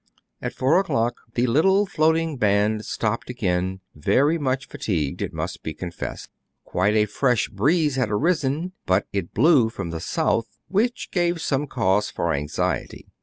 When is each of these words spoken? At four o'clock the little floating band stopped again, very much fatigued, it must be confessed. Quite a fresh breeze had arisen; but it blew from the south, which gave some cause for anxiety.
At 0.41 0.55
four 0.55 0.79
o'clock 0.79 1.17
the 1.35 1.45
little 1.45 1.85
floating 1.85 2.35
band 2.37 2.85
stopped 2.85 3.29
again, 3.29 3.81
very 3.93 4.39
much 4.39 4.67
fatigued, 4.67 5.21
it 5.21 5.31
must 5.31 5.61
be 5.61 5.75
confessed. 5.75 6.31
Quite 6.63 6.95
a 6.95 7.05
fresh 7.05 7.49
breeze 7.49 7.97
had 7.97 8.09
arisen; 8.09 8.71
but 8.87 9.05
it 9.13 9.35
blew 9.35 9.69
from 9.69 9.91
the 9.91 9.99
south, 9.99 10.57
which 10.67 11.11
gave 11.11 11.39
some 11.39 11.67
cause 11.67 12.09
for 12.09 12.33
anxiety. 12.33 13.09